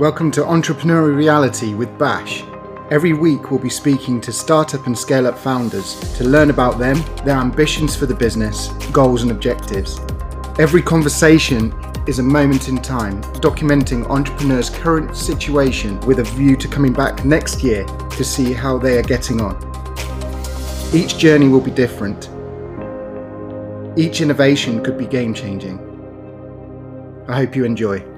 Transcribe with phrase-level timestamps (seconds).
[0.00, 2.42] Welcome to Entrepreneurial Reality with Bash.
[2.90, 7.04] Every week, we'll be speaking to startup and scale up founders to learn about them,
[7.26, 10.00] their ambitions for the business, goals, and objectives.
[10.58, 11.74] Every conversation
[12.06, 17.26] is a moment in time, documenting entrepreneurs' current situation with a view to coming back
[17.26, 19.54] next year to see how they are getting on.
[20.94, 22.30] Each journey will be different.
[23.98, 25.78] Each innovation could be game changing.
[27.28, 28.09] I hope you enjoy.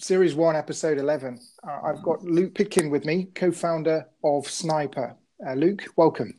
[0.00, 1.38] Series 1, Episode 11.
[1.62, 5.14] Uh, I've got Luke Pitkin with me, co founder of Sniiper.
[5.46, 6.32] Uh, Luke, welcome.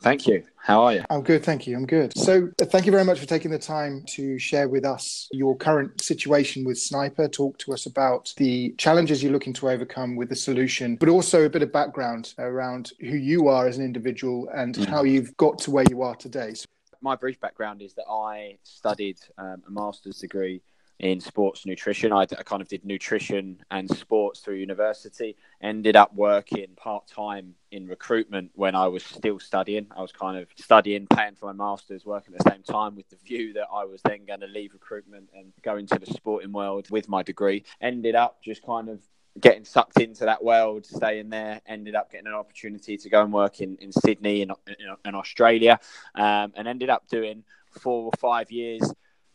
[0.00, 0.44] Thank you.
[0.56, 1.04] How are you?
[1.10, 1.76] I'm good, thank you.
[1.76, 2.16] I'm good.
[2.16, 5.56] So, uh, thank you very much for taking the time to share with us your
[5.56, 7.30] current situation with Sniiper.
[7.32, 11.44] Talk to us about the challenges you're looking to overcome with the solution, but also
[11.44, 14.86] a bit of background around who you are as an individual and mm.
[14.86, 16.54] how you've got to where you are today.
[16.54, 16.66] So-
[17.02, 20.62] My brief background is that I studied um, a master's degree
[21.00, 22.12] in sports nutrition.
[22.12, 25.34] I, I, kind of did nutrition and sports through university.
[25.62, 29.86] Ended up working part time in recruitment when I was still studying.
[29.96, 33.08] I was kind of studying, paying for my masters, working at the same time with
[33.08, 36.52] the view that I was then going to leave recruitment and go into the sporting
[36.52, 37.64] world with my degree.
[37.80, 39.00] Ended up just kind of
[39.40, 43.32] getting sucked into that world, staying there, ended up getting an opportunity to go and
[43.32, 45.80] work in, in Sydney and in, in, in, Australia,
[46.14, 48.82] um, and ended up doing four or five years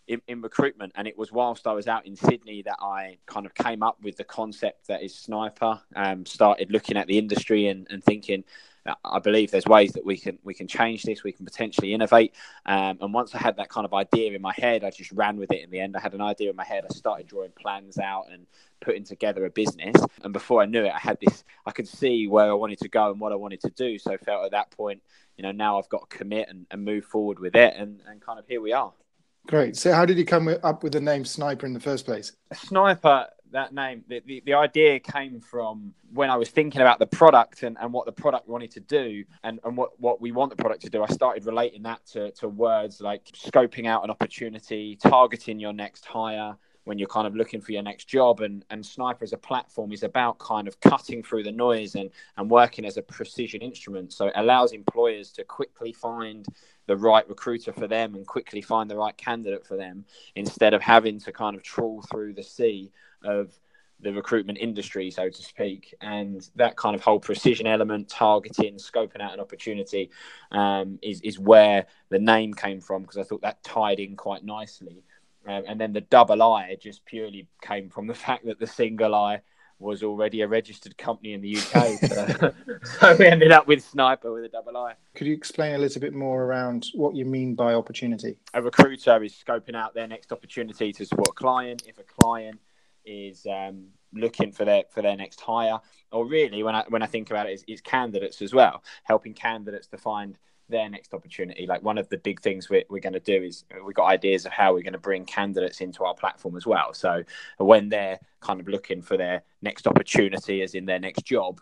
[0.08, 0.94] in, in, recruitment.
[0.95, 3.98] And it was whilst I was out in Sydney that I kind of came up
[4.02, 5.81] with the concept that is Sniiper.
[5.95, 8.44] Um, started looking at the industry and, and thinking,
[9.03, 11.23] I believe there's ways that we can we can change this.
[11.23, 12.36] We can potentially innovate.
[12.67, 15.38] Um, and once I had that kind of idea in my head, I just ran
[15.38, 15.64] with it.
[15.64, 16.86] In the end, I had an idea in my head.
[16.88, 18.45] I started drawing plans out and
[18.81, 19.95] putting together a business.
[20.23, 21.44] And before I knew it, I had this.
[21.66, 23.98] I could see where I wanted to go and what I wanted to do.
[23.98, 25.02] So I felt at that point,
[25.36, 27.73] you know, now I've got to commit and, and move forward with it.
[27.76, 28.94] And, and kind of here we are.
[29.48, 29.78] Great.
[29.78, 32.32] So, how did you come up with the name Sniiper in the first place?
[32.54, 37.06] Sniiper, that name, the, the, the, idea came from when I was thinking about the
[37.06, 40.50] product and, and what the product wanted to do and, and what, what we want
[40.50, 41.04] the product to do.
[41.04, 46.05] I started relating that to, to words like scoping out an opportunity, targeting your next
[46.05, 49.38] hire, when you're kind of looking for your next job and, and sniiper as a
[49.38, 53.62] platform is about kind of cutting through the noise and, and working as a precision
[53.62, 54.14] instrument.
[54.14, 56.46] So it allows employers to quickly find
[56.88, 60.82] the right recruiter for them and quickly find the right candidate for them instead of
[60.82, 62.92] having to kind of trawl through the sea
[63.23, 63.52] of
[64.02, 69.22] the recruitment industry, so to speak, and that kind of whole precision element, targeting, scoping
[69.22, 70.12] out an opportunity,
[70.52, 74.44] um, is is where the name came from because I thought that tied in quite
[74.44, 75.04] nicely
[75.48, 79.16] um, and then the double I just purely came from the fact that the single
[79.16, 79.42] I
[79.80, 82.00] was already a registered company in the UK.
[82.10, 82.54] So,
[83.00, 84.94] so, we ended up with Sniiper with a double I.
[85.16, 88.38] Could you explain a little bit more around what you mean by opportunity?
[88.54, 91.84] A recruiter is scoping out their next opportunity to support a client.
[91.88, 92.60] If a client
[93.05, 95.80] is um, looking for their for their next hire,
[96.11, 99.34] or really when I when I think about it, it's, it's candidates as well, helping
[99.34, 100.38] candidates to find
[100.70, 101.65] their next opportunity.
[101.67, 104.45] Like one of the big things we're, we're going to do is we've got ideas
[104.45, 106.93] of how we're going to bring candidates into our platform as well.
[106.93, 107.23] So
[107.58, 111.59] when they're kind of looking for their next opportunity, as in their next job,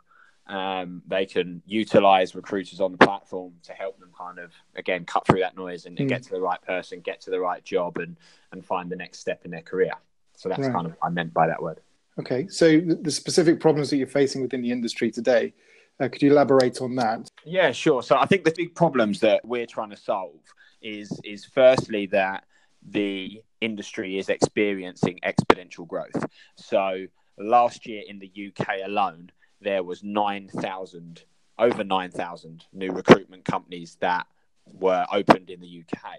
[0.47, 5.25] um, they can utilize recruiters on the platform to help them kind of again cut
[5.25, 6.09] through that noise and, and mm.
[6.09, 8.17] get to the right person, get to the right job, and
[8.51, 9.93] and find the next step in their career.
[10.35, 10.73] So that's right.
[10.73, 11.79] kind of what I meant by that word.
[12.19, 15.53] Okay, so the specific problems that you're facing within the industry today
[15.99, 17.29] uh, could you elaborate on that?
[17.45, 18.03] Yeah, sure.
[18.03, 20.41] So I think the big problems that we're trying to solve
[20.81, 22.45] is is firstly that
[22.85, 26.25] the industry is experiencing exponential growth.
[26.55, 27.05] So
[27.37, 29.31] last year in the UK alone,
[29.61, 31.23] there was 9,000
[31.59, 34.27] over 9,000 new recruitment companies that
[34.65, 36.17] were opened in the UK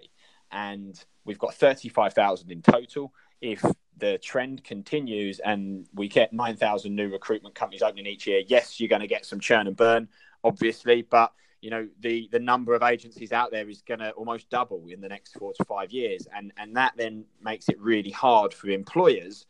[0.51, 3.63] and we've got 35,000 in total if
[3.97, 8.89] the trend continues and we get 9,000 new recruitment companies opening each year, yes, you're
[8.89, 10.07] going to get some churn and burn,
[10.43, 14.51] obviously, but you know the the number of agencies out there is going to almost
[14.51, 18.11] double in the next four to five years, and and that then makes it really
[18.11, 19.47] hard for employers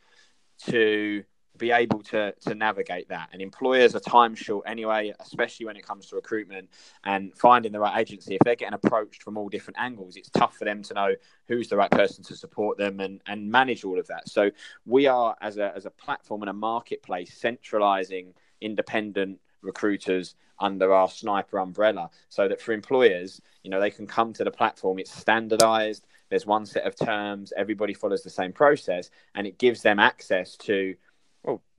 [0.68, 1.22] to
[1.58, 3.28] be able to to navigate that.
[3.32, 6.68] And employers are time short anyway, especially when it comes to recruitment
[7.04, 8.34] and finding the right agency.
[8.34, 11.14] If they're getting approached from all different angles, it's tough for them to know
[11.48, 14.28] who's the right person to support them and and manage all of that.
[14.28, 14.50] So
[14.84, 21.08] we are as a as a platform and a marketplace centralizing independent recruiters under our
[21.08, 25.12] sniiper umbrella so that for employers you know they can come to the platform it's
[25.12, 29.98] standardized there's one set of terms everybody follows the same process and it gives them
[29.98, 30.94] access to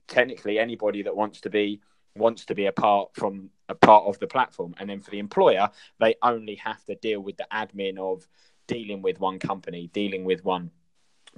[0.08, 1.80] technically anybody that wants to be
[2.16, 4.74] wants to be a part from a part of the platform.
[4.78, 5.70] And then for the employer,
[6.00, 8.26] they only have to deal with the admin of
[8.66, 10.70] dealing with one company, dealing with one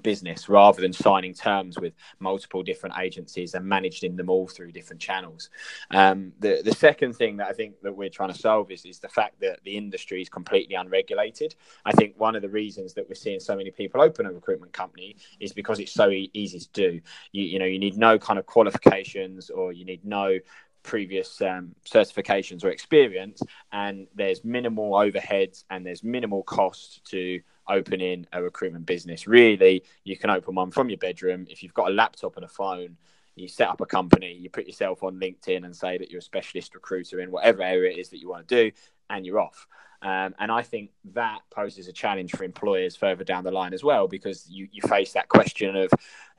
[0.02, 5.00] business rather than signing terms with multiple different agencies and managing them all through different
[5.00, 5.50] channels.
[5.90, 8.98] Um, the the second thing that I think that we're trying to solve is is
[8.98, 11.54] the fact that the industry is completely unregulated.
[11.84, 14.72] I think one of the reasons that we're seeing so many people open a recruitment
[14.72, 17.00] company is because it's so e- easy to do.
[17.32, 20.38] You you know you need no kind of qualifications or you need no
[20.82, 27.40] previous um, certifications or experience and there's minimal overheads and there's minimal cost to
[27.70, 29.26] opening a recruitment business.
[29.26, 31.46] Really, you can open one from your bedroom.
[31.48, 32.96] If you've got a laptop and a phone,
[33.36, 36.22] you set up a company, you put yourself on LinkedIn and say that you're a
[36.22, 38.76] specialist recruiter in whatever area it is that you want to do,
[39.08, 39.66] and you're off.
[40.02, 43.84] Um, and I think that poses a challenge for employers further down the line as
[43.84, 45.90] well, because you, you face that question of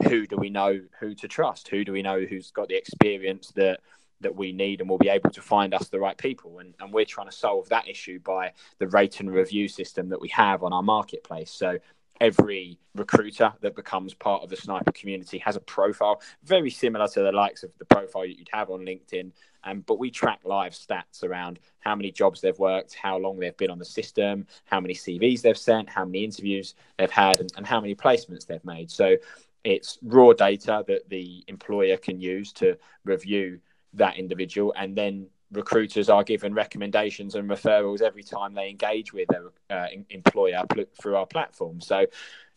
[0.03, 1.69] who do we know who to trust?
[1.69, 3.79] Who do we know who's got the experience that
[4.21, 6.59] that we need and will be able to find us the right people.
[6.59, 10.21] And, and we're trying to solve that issue by the rate and review system that
[10.21, 11.51] we have on our marketplace.
[11.51, 11.77] So
[12.21, 17.21] every recruiter that becomes part of the sniiper community has a profile very similar to
[17.21, 19.31] the likes of the profile that you'd have on linkedin
[19.63, 23.57] um, but we track live stats around how many jobs they've worked how long they've
[23.57, 27.51] been on the system how many cvs they've sent how many interviews they've had and,
[27.57, 29.15] and how many placements they've made so
[29.63, 33.59] it's raw data that the employer can use to review
[33.93, 34.73] that individual.
[34.77, 39.87] And then recruiters are given recommendations and referrals every time they engage with their uh,
[40.09, 40.63] employer
[40.99, 41.81] through our platform.
[41.81, 42.05] So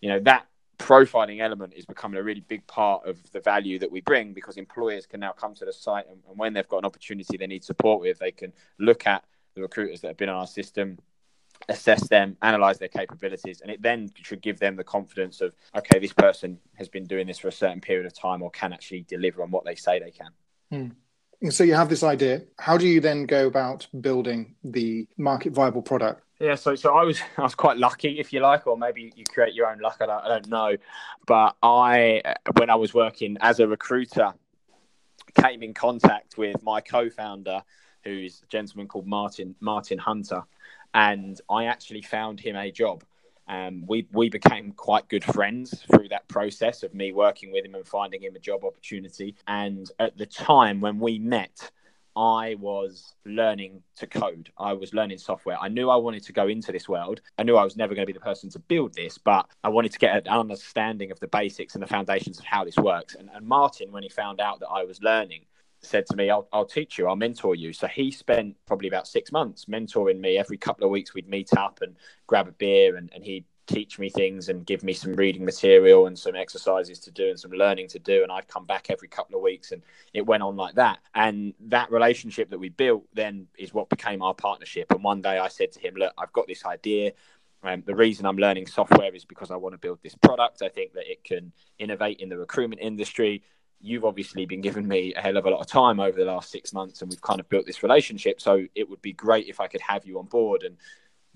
[0.01, 0.47] you know that
[0.79, 4.57] profiling element is becoming a really big part of the value that we bring because
[4.57, 7.47] employers can now come to the site and, and when they've got an opportunity they
[7.47, 10.99] need support with they can look at the recruiters that have been on our system
[11.69, 15.99] assess them, analyze their capabilities, and it then should give them the confidence of, okay,
[15.99, 19.03] this person has been doing this for a certain period of time or can actually
[19.03, 20.31] deliver on what they say they can.
[20.71, 20.89] Hmm
[21.51, 22.43] so you have this idea.
[22.59, 26.23] How do you then go about building the market viable product?
[26.41, 29.25] Yeah, so so I was I was quite lucky, if you like, or maybe you
[29.29, 29.99] create your own luck.
[30.01, 30.77] I don't, I don't know,
[31.27, 32.23] but I
[32.59, 34.33] when I was working as a recruiter,
[35.35, 37.63] came in contact with my co-founder,
[38.03, 40.43] who's a gentleman called Martin Martin Hunter,
[40.93, 43.05] and I actually found him a job.
[43.47, 47.75] Um, we we became quite good friends through that process of me working with him
[47.75, 49.35] and finding him a job opportunity.
[49.47, 51.71] And at the time when we met,
[52.17, 54.51] I was learning to code.
[54.57, 55.59] I was learning software.
[55.61, 57.21] I knew I wanted to go into this world.
[57.39, 59.69] I knew I was never going to be the person to build this, but I
[59.69, 63.17] wanted to get an understanding of the basics and the foundations of how this works.
[63.17, 65.45] And, and Martin, when he found out that I was learning,
[65.85, 67.73] said to me, I'll, I'll teach you, I'll mentor you.
[67.73, 70.39] So he spent probably about six months mentoring me.
[70.39, 71.97] Every couple of weeks, we'd meet up and
[72.27, 76.07] grab a beer, and, and he'd teach me things and give me some reading material
[76.07, 78.23] and some exercises to do and some learning to do.
[78.23, 79.83] And I'd come back every couple of weeks, and
[80.13, 80.99] it went on like that.
[81.15, 84.91] And that relationship that we built then is what became our partnership.
[84.91, 87.13] And one day I said to him, Look, I've got this idea.
[87.63, 90.61] Um, the reason I'm learning software is because I want to build this product.
[90.61, 93.43] I think that it can innovate in the recruitment industry
[93.85, 96.51] you've obviously been giving me a hell of a lot of time over the last
[96.51, 98.41] six months and we've kind of built this relationship.
[98.41, 100.63] So it would be great if i could have you on board.
[100.63, 100.79] And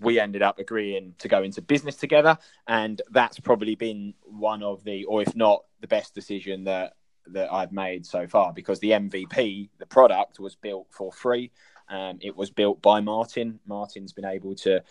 [0.01, 2.39] we ended up agreeing to go into business together.
[2.67, 6.95] And that's probably been one of the or if not the best decision that
[7.31, 11.51] that i've made so far because the mvp the product was built for free.
[11.91, 13.61] Um, it was built by martin.
[13.67, 14.83] Martin's been able to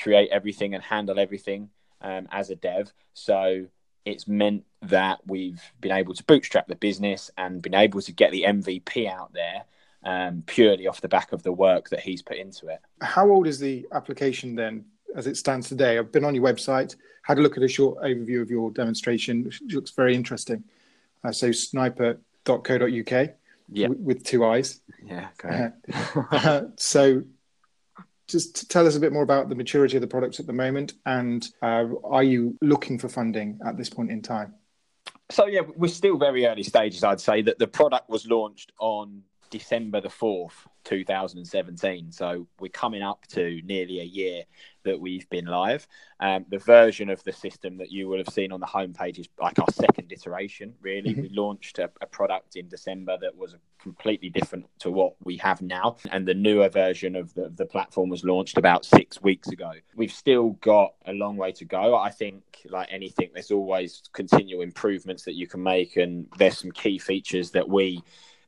[0.00, 1.68] create everything and handle everything
[2.00, 2.92] um, as a dev.
[3.12, 3.66] So
[4.04, 8.32] it's meant that we've been able to bootstrap the business and been able to get
[8.32, 9.64] the MVP out there
[10.04, 12.80] um, purely off the back of the work that he's put into it.
[13.00, 15.98] How old is the application then, as it stands today?
[15.98, 19.44] I've been on your website, had a look at a short overview of your demonstration,
[19.44, 20.64] which looks very interesting.
[21.24, 23.30] Uh, so sniiper.co.uk
[23.72, 23.86] yeah.
[23.86, 24.80] w- with two eyes.
[25.04, 27.22] Yeah, uh, so
[28.32, 30.94] just tell us a bit more about the maturity of the products at the moment,
[31.06, 34.54] and uh, are you looking for funding at this point in time?
[35.30, 37.04] So yeah, we're still very early stages.
[37.04, 39.22] I'd say that the product was launched on
[39.52, 42.10] December the fourth, 2017.
[42.10, 44.44] So we're coming up to nearly a year
[44.84, 45.86] that we've been live.
[46.20, 49.28] Um, the version of the system that you will have seen on the homepage is
[49.38, 51.10] like our second iteration, really.
[51.10, 51.20] Mm-hmm.
[51.20, 55.60] We launched a, a, product in December that was completely different to what we have
[55.60, 55.96] now.
[56.10, 59.72] And the newer version of the, the platform was launched about six weeks ago.
[59.94, 61.94] We've still got a long way to go.
[61.94, 65.98] I think, like anything, there's always continual improvements that you can make.
[65.98, 68.02] And there's some key features that we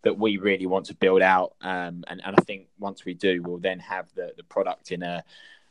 [0.04, 1.54] that we really want to build out.
[1.60, 5.02] Um, and, and I think once we do, we'll then have the, the product in
[5.02, 5.24] a,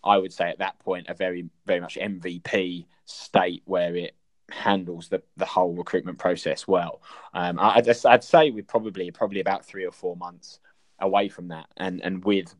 [0.04, 4.16] I would say at that point, a very, very much MVP state where it
[4.52, 7.02] handles the, the whole recruitment process well.
[7.34, 10.60] Um, I, I'd, I'd say we're probably, probably about three or four months
[11.00, 11.68] away from that.
[11.78, 12.54] And and with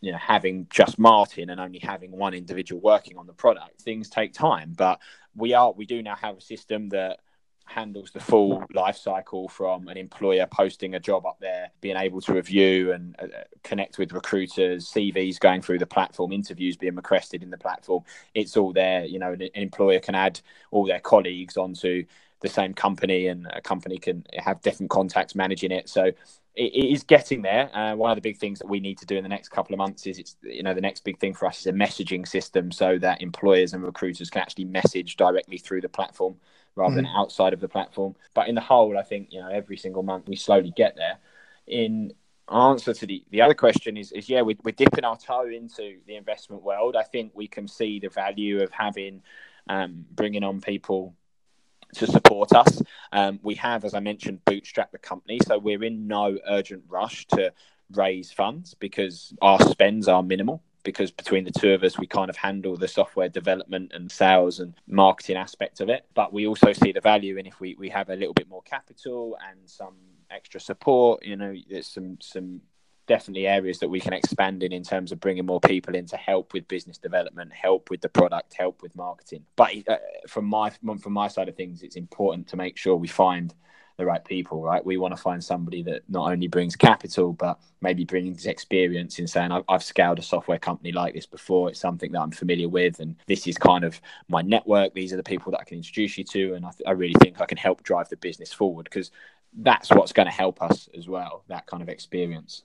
[0.00, 4.08] you know having just Martin and only having one individual working on the product, things
[4.08, 4.74] take time.
[4.76, 5.00] But
[5.36, 7.20] we are we do now have a system that
[7.64, 12.20] handles the full life cycle from an employer posting a job up there, being able
[12.20, 13.26] to review and uh,
[13.62, 18.02] connect with recruiters, CVs going through the platform, interviews being requested in the platform.
[18.34, 19.04] It's all there.
[19.04, 20.40] You know, an employer can add
[20.70, 22.04] all their colleagues onto
[22.40, 25.88] the same company, and a company can have different contacts managing it.
[25.88, 26.10] So
[26.54, 27.74] it is getting there.
[27.74, 29.72] Uh, one of the big things that we need to do in the next couple
[29.72, 32.28] of months is it's you know the next big thing for us is a messaging
[32.28, 36.36] system so that employers and recruiters can actually message directly through the platform
[36.74, 36.96] rather mm.
[36.96, 38.14] than outside of the platform.
[38.34, 41.18] But in the whole, I think you know every single month we slowly get there.
[41.66, 42.12] In
[42.50, 45.98] answer to the, the other question is, is yeah, we, we're dipping our toe into
[46.06, 46.96] the investment world.
[46.96, 49.22] I think we can see the value of having
[49.68, 51.14] um, bringing on people
[51.94, 52.82] to support us.
[53.12, 57.26] Um, we have, as I mentioned, bootstrapped the company, so we're in no urgent rush
[57.28, 57.52] to
[57.92, 62.30] raise funds because our spends are minimal because between the two of us, we kind
[62.30, 66.04] of handle the software development and sales and marketing aspect of it.
[66.14, 68.62] But we also see the value in if we, we have a little bit more
[68.62, 69.94] capital and some
[70.30, 71.24] extra support.
[71.24, 72.62] You know, there's some some
[73.06, 76.16] definitely areas that we can expand in in terms of bringing more people in to
[76.16, 79.44] help with business development, help with the product, help with marketing.
[79.56, 79.98] But uh,
[80.28, 83.54] from my from my side of things, it's important to make sure we find
[83.96, 84.84] the right people, right?
[84.84, 89.26] We want to find somebody that not only brings capital, but maybe brings experience in
[89.26, 91.68] saying, I've, I've scaled a software company like this before.
[91.68, 93.00] It's something that I'm familiar with.
[93.00, 94.94] And this is kind of my network.
[94.94, 96.54] These are the people that I can introduce you to.
[96.54, 99.10] And I, th- I really think I can help drive the business forward because
[99.58, 102.62] that's what's going to help us as well, that kind of experience.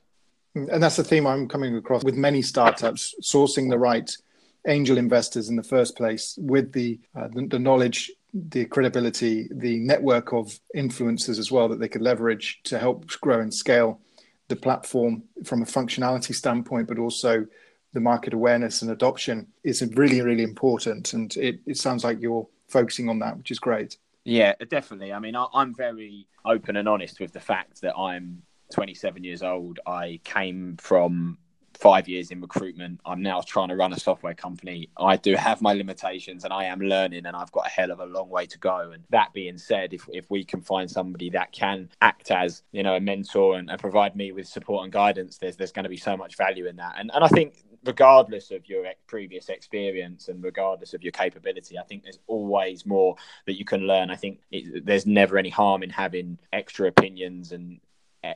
[0.55, 4.09] And that's the theme I'm coming across with many startups sourcing the right
[4.67, 9.79] angel investors in the first place with the, uh, the, the knowledge the credibility, the
[9.79, 13.99] network of influencers as well that they could leverage to help grow and scale
[14.47, 17.45] the platform from a functionality standpoint, but also
[17.93, 21.13] the market awareness and adoption is really, really important.
[21.13, 23.97] And it, it sounds like you're focusing on that, which is great.
[24.23, 25.13] Yeah, definitely.
[25.13, 28.41] I mean, I, I'm very open and honest with the fact that I'm
[28.73, 29.79] 27 years old.
[29.87, 31.37] I came from
[31.77, 32.99] five years in recruitment.
[33.05, 34.89] I'm now trying to run a software company.
[34.97, 37.99] I do have my limitations and I am learning and I've got a hell of
[37.99, 38.91] a long way to go.
[38.91, 42.83] And that being said, if, if we can find somebody that can act as, you
[42.83, 45.89] know, a mentor and, and provide me with support and guidance, there's, there's going to
[45.89, 46.95] be so much value in that.
[46.97, 51.83] And, and I think regardless of your previous experience and regardless of your capability, I
[51.83, 53.15] think there's always more
[53.45, 54.09] that you can learn.
[54.09, 57.79] I think it, there's never any harm in having extra opinions and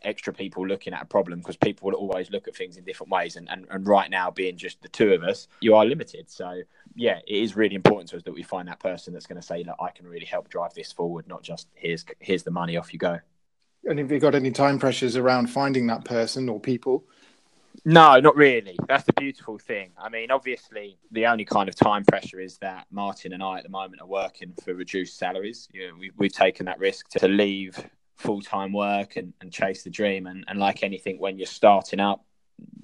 [0.03, 3.11] extra people looking at a problem because people will always look at things in different
[3.11, 6.29] ways and, and and right now being just the two of us you are limited
[6.29, 6.61] so
[6.95, 9.45] yeah it is really important to us that we find that person that's going to
[9.45, 12.77] say that i can really help drive this forward not just here's here's the money
[12.77, 13.19] off you go
[13.85, 17.05] and have you got any time pressures around finding that person or people
[17.83, 18.77] no, not really.
[18.87, 19.91] That's the beautiful thing.
[19.97, 23.63] I mean, obviously, the only kind of time pressure is that Martin and I at
[23.63, 25.67] the moment are working for reduced salaries.
[25.73, 27.79] You know, we, we've taken that risk to leave
[28.17, 30.27] full time work and, and chase the dream.
[30.27, 32.25] And, and like anything, when you're starting up,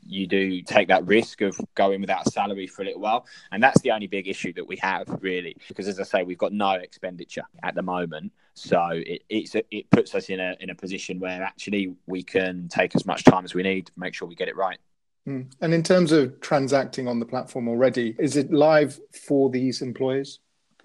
[0.06, 3.26] you do take that risk of going without salary for a little while.
[3.52, 6.38] And that's the only big issue that we have, really, because as I say, we've
[6.38, 8.32] got no expenditure at the moment.
[8.54, 12.70] So it, a, it puts us in a, in a position where actually we can
[12.70, 14.80] take as much time as we need make sure we get it right.
[15.26, 15.42] Hmm.
[15.62, 20.40] And in terms of transacting on the platform already, is it live for these employers?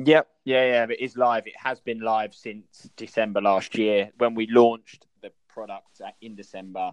[0.04, 1.47] Yep, yeah, yeah, it is live.
[1.47, 4.11] It has been live since December last year.
[4.18, 6.92] When we launched the product in December,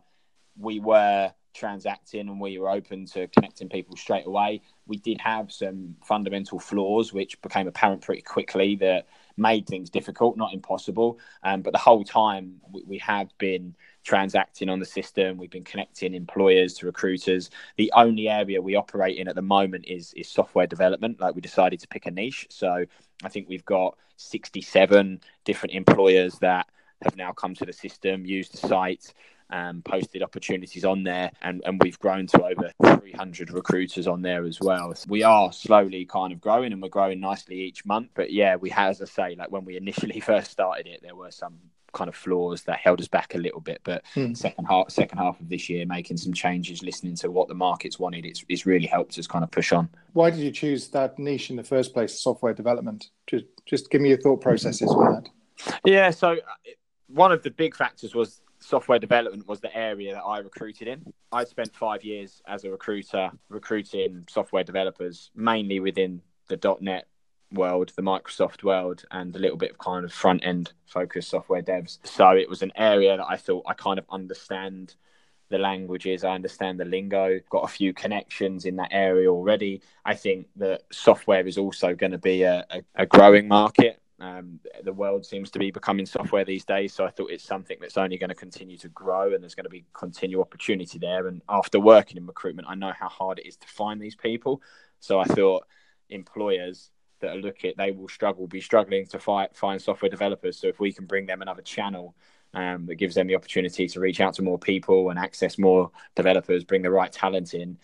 [0.57, 4.61] we were transacting and we were open to connecting people straight away.
[4.85, 10.37] We did have some fundamental flaws, which became apparent pretty quickly that made things difficult,
[10.37, 11.19] not impossible.
[11.43, 15.37] Um, but the whole time we, we have been transacting on the system.
[15.37, 17.49] We've been connecting employers to recruiters.
[17.77, 21.19] The only area we operate in at the moment is is software development.
[21.19, 22.47] Like we decided to pick a niche.
[22.49, 22.85] So
[23.23, 26.67] I think we've got 67 different employers that
[27.03, 29.13] have now come to the system, used the site,
[29.49, 34.45] um, posted opportunities on there, and, and we've grown to over 300 recruiters on there
[34.45, 34.93] as well.
[34.93, 38.09] So we are slowly kind of growing, and we're growing nicely each month.
[38.13, 41.15] But yeah, we have, as I say, like when we initially first started it, there
[41.15, 41.57] were some
[41.91, 43.81] kind of flaws that held us back a little bit.
[43.83, 44.33] But hmm.
[44.33, 47.99] second half, second half of this year, making some changes, listening to what the markets
[47.99, 49.89] wanted, it's, it's really helped us kind of push on.
[50.13, 53.09] Why did you choose that niche in the first place, software development?
[53.27, 55.29] Just just give me your thought processes on that.
[55.85, 56.37] Yeah, so uh,
[57.07, 61.11] one of the big factors was software development was the area that I recruited in.
[61.31, 67.07] I spent five years as a recruiter recruiting software developers, mainly within the .NET
[67.51, 71.63] world, the Microsoft world, and a little bit of kind of front end focused software
[71.63, 71.97] devs.
[72.03, 74.95] So it was an area that I thought I kind of understand
[75.49, 79.81] the languages, I understand the lingo, got a few connections in that area already.
[80.05, 83.99] I think that software is also going to be a, a, a growing market.
[84.21, 87.77] Um, the world seems to be becoming software these days, so I thought it's something
[87.79, 91.27] that's only going to continue to grow, and there's going to be continual opportunity there.
[91.27, 94.61] And after working in recruitment, I know how hard it is to find these people.
[94.99, 95.65] So I thought
[96.09, 100.57] employers that are looking, they will struggle, be struggling to fight, find software developers.
[100.59, 102.15] So if we can bring them another channel
[102.53, 105.91] um, that gives them the opportunity to reach out to more people and access more
[106.15, 107.77] developers, bring the right talent in,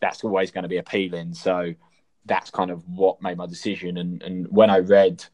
[0.00, 1.34] that's always going to be appealing.
[1.34, 1.74] So
[2.24, 3.98] that's kind of what made my decision.
[3.98, 5.24] And and when I read,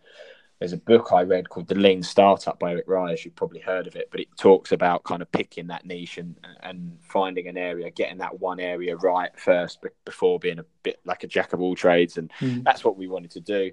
[0.59, 3.25] there's a book I read called The Lean Startup by Eric Ries.
[3.25, 6.35] You've probably heard of it, but it talks about kind of picking that niche and
[6.63, 11.23] and finding an area, getting that one area right first before being a bit like
[11.23, 12.19] a jack of all trades.
[12.19, 12.65] And mm.
[12.65, 13.71] that's what we wanted to do.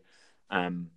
[0.52, 0.90] Um,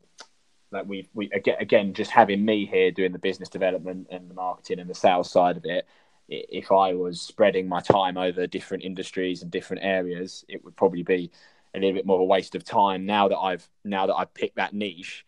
[0.71, 4.35] like we we again, again just having me here doing the business development and the
[4.35, 5.87] marketing and the sales side of it
[6.29, 11.03] if i was spreading my time over different industries and different areas it would probably
[11.03, 11.31] be
[11.75, 14.33] a little bit more of a waste of time now that i've now that i've
[14.35, 15.25] picked that niche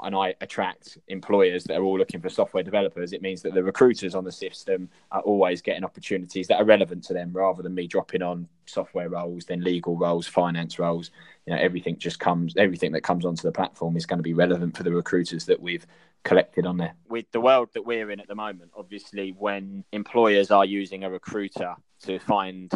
[0.00, 3.62] and I attract employers that are all looking for software developers, it means that the
[3.62, 7.74] recruiters on the system are always getting opportunities that are relevant to them rather than
[7.74, 11.10] me dropping on software roles, then legal roles, finance roles.
[11.46, 14.34] You know, everything just comes, everything that comes onto the platform is going to be
[14.34, 15.86] relevant for the recruiters that we've
[16.24, 16.94] collected on there.
[17.08, 21.10] With the world that we're in at the moment, obviously, when employers are using a
[21.10, 22.72] recruiter to find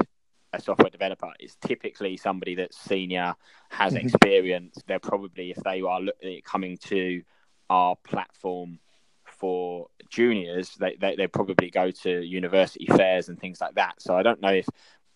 [0.54, 3.34] a software developer is typically somebody that's senior,
[3.70, 4.06] has mm-hmm.
[4.06, 4.78] experience.
[4.87, 6.00] They're probably, if they are
[6.44, 7.23] coming to
[7.68, 8.78] our platform
[9.25, 14.00] for juniors, they, they, they probably go to university fairs and things like that.
[14.00, 14.68] So I don't know if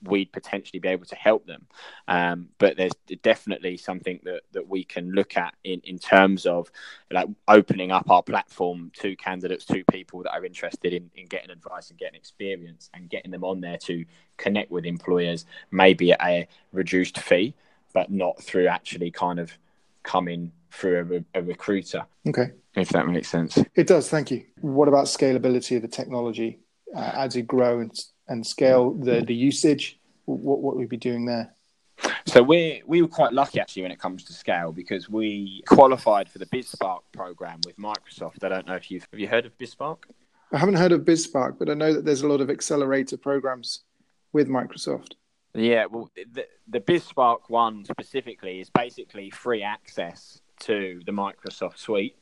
[0.02, 1.66] we'd potentially be able to help them.
[2.06, 6.70] Um, but there's definitely something that, that we can look at in, in terms of
[7.10, 11.50] like opening up our platform to candidates, to people that are interested in, in getting
[11.50, 14.04] advice and getting experience and getting them on there to
[14.36, 17.54] connect with employers, maybe at a reduced fee,
[17.92, 19.52] but not through actually kind of
[20.02, 22.06] coming through a, a recruiter.
[22.26, 22.52] Okay.
[22.74, 23.58] If that makes sense.
[23.74, 24.08] It does.
[24.08, 24.44] Thank you.
[24.60, 26.60] What about scalability of the technology
[26.94, 27.92] uh, as you grow and
[28.28, 29.98] and scale the the usage?
[30.24, 31.54] What what we'd be doing there?
[32.26, 36.28] So we we were quite lucky actually when it comes to scale because we qualified
[36.28, 38.44] for the BizSpark program with Microsoft.
[38.44, 39.98] I don't know if you've have you heard of BizSpark?
[40.52, 43.80] I haven't heard of BizSpark, but I know that there's a lot of accelerator programs
[44.32, 45.12] with Microsoft.
[45.54, 52.16] Yeah, well, the, the BizSpark one specifically is basically free access to the Microsoft suite.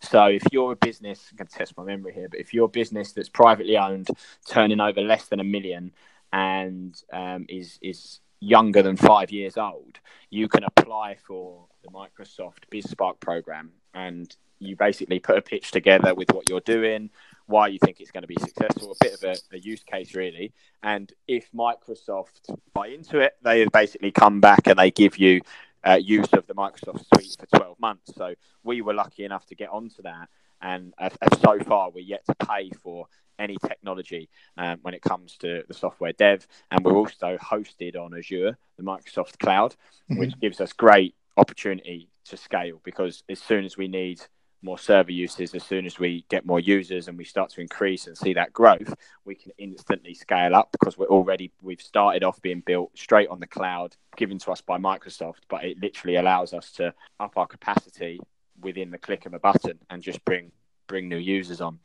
[0.00, 2.66] So if you're a business, I'm going to test my memory here, but if you're
[2.66, 4.08] a business that's privately owned,
[4.46, 5.92] turning over less than a million,
[6.32, 9.98] and um, is is younger than five years old,
[10.30, 16.14] you can apply for the Microsoft BizSpark program, and you basically put a pitch together
[16.14, 17.10] with what you're doing,
[17.46, 20.14] why you think it's going to be successful, a bit of a, a, use case
[20.14, 20.52] really.
[20.82, 25.40] And if Microsoft buy into it, they basically come back and they give you
[25.84, 28.14] uh, use of the Microsoft Suite for 12 months.
[28.14, 30.28] So we were lucky enough to get onto that.
[30.60, 31.10] And uh,
[31.42, 33.06] so far, we're yet to pay for
[33.38, 36.46] any technology um, when it comes to the software dev.
[36.70, 40.18] And we're also hosted on Azure, the Microsoft Cloud, mm-hmm.
[40.18, 44.20] which gives us great opportunity to scale because as soon as we need
[44.62, 48.06] more server uses, as soon as we get more users and we start to increase
[48.06, 48.94] and see that growth,
[49.24, 53.40] we can instantly scale up because we're already we've started off being built straight on
[53.40, 57.46] the cloud, given to us by Microsoft, but it literally allows us to up our
[57.46, 58.20] capacity
[58.60, 60.52] within the click of a button and just bring
[60.86, 61.78] bring new users on.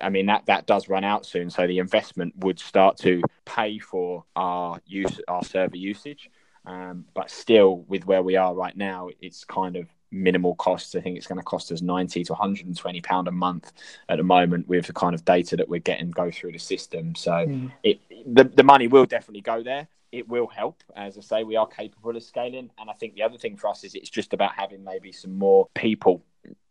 [0.00, 3.78] I mean that that does run out soon, so the investment would start to pay
[3.78, 6.30] for our use our server usage.
[6.64, 10.94] Um, but still, with where we are right now, it's kind of minimal costs.
[10.94, 13.72] I think it's going to cost us 90 to 120 pound a month
[14.08, 17.14] at the moment with the kind of data that we're getting go through the system.
[17.14, 17.72] So mm.
[17.82, 19.88] it the, the money will definitely go there.
[20.12, 20.82] It will help.
[20.94, 22.70] As I say, we are capable of scaling.
[22.78, 25.36] And I think the other thing for us is it's just about having maybe some
[25.36, 26.22] more people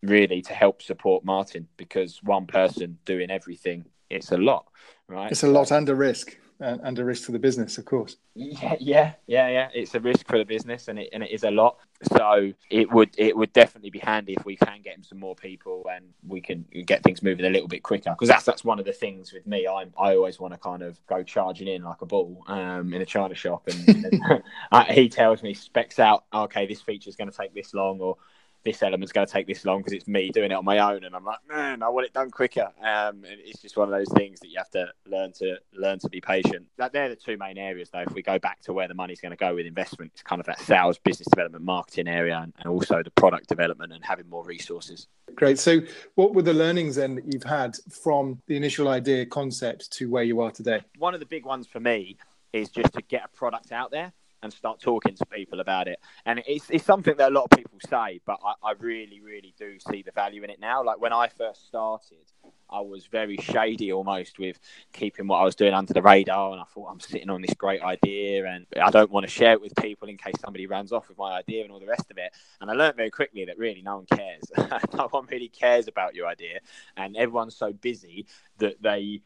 [0.01, 4.67] really to help support Martin because one person doing everything, it's a lot,
[5.07, 5.31] right?
[5.31, 8.17] It's a lot and a risk and, a risk for the business, of course.
[8.33, 9.69] Yeah, yeah, yeah, yeah.
[9.73, 11.77] It's a risk for the business, and it and it is a lot.
[12.03, 15.35] So it would it would definitely be handy if we can get him some more
[15.35, 18.11] people and we can get things moving a little bit quicker.
[18.11, 19.67] Because that's that's one of the things with me.
[19.67, 23.01] I'm I always want to kind of go charging in like a bull um, in
[23.01, 24.21] a china shop, and,
[24.71, 26.25] and he tells me specs out.
[26.33, 28.17] Okay, this feature is going to take this long, or
[28.65, 31.03] this element's going to take this long because it's me doing it on my own,
[31.03, 32.71] and I'm like, man, I want it done quicker.
[32.83, 36.09] Um, it's just one of those things that you have to learn to learn to
[36.09, 36.65] be patient.
[36.77, 37.99] That they're the two main areas, though.
[37.99, 40.39] If we go back to where the money's going to go with investment, it's kind
[40.39, 44.27] of that sales, business development, marketing area, and, and also the product development and having
[44.27, 45.07] more resources.
[45.35, 45.59] Great.
[45.59, 45.81] So,
[46.15, 50.23] what were the learnings then that you've had from the initial idea concept to where
[50.23, 50.81] you are today?
[50.97, 52.17] One of the big ones for me
[52.51, 54.13] is just to get a product out there
[54.45, 55.99] and start talking to people about it.
[56.25, 59.53] And it's, it's something that a lot of people say, but I, I really, really
[59.57, 60.83] do see the value in it now.
[60.83, 62.31] Like when I first started,
[62.69, 64.59] I was very shady almost with
[64.93, 66.51] keeping what I was doing under the radar.
[66.51, 69.53] And I thought I'm sitting on this great idea and I don't want to share
[69.53, 72.09] it with people in case somebody runs off with my idea and all the rest
[72.11, 72.31] of it.
[72.61, 74.43] And I learned very quickly that really no one cares.
[74.93, 76.59] no one really cares about your idea.
[76.95, 78.27] And everyone's so busy
[78.59, 79.21] that they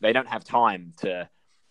[0.00, 1.28] they don't have time to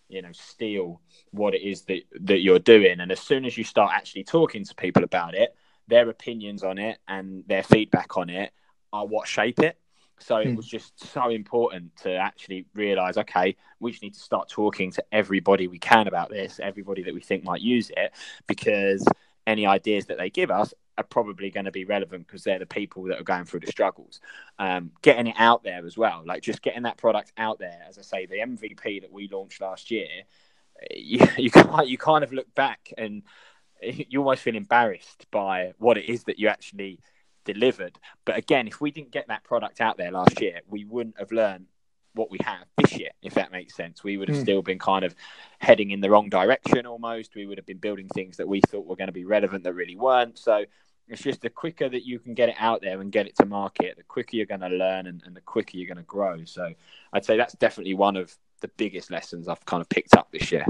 [0.08, 3.64] you know steal what it is that that you're doing and as soon as you
[3.64, 5.54] start actually talking to people about it
[5.86, 8.52] their opinions on it and their feedback on it
[8.92, 9.78] are what shape it
[10.18, 10.54] so it hmm.
[10.56, 15.04] was just so important to actually realize okay we just need to start talking to
[15.12, 18.12] everybody we can about this everybody that we think might use it
[18.46, 19.06] because
[19.46, 22.66] any ideas that they give us are probably going to be relevant because they're the
[22.66, 24.20] people that are going through the struggles.
[24.58, 27.80] Um, getting it out there as well, like just getting that product out there.
[27.88, 30.08] As I say, the MVP that we launched last year,
[30.94, 33.22] you, you can't you kind of look back and
[33.82, 37.00] you almost feel embarrassed by what it is that you actually
[37.44, 37.98] delivered.
[38.24, 41.32] But again, if we didn't get that product out there last year, we wouldn't have
[41.32, 41.66] learned
[42.14, 44.02] what we have this year, if that makes sense.
[44.02, 44.42] We would have mm.
[44.42, 45.14] still been kind of
[45.58, 47.34] heading in the wrong direction almost.
[47.34, 49.74] We would have been building things that we thought were going to be relevant that
[49.74, 50.38] really weren't.
[50.38, 50.64] So
[51.08, 53.46] it's just the quicker that you can get it out there and get it to
[53.46, 56.44] market, the quicker you're going to learn and, and the quicker you're going to grow.
[56.44, 56.72] So
[57.12, 60.52] I'd say that's definitely one of the biggest lessons I've kind of picked up this
[60.52, 60.66] year.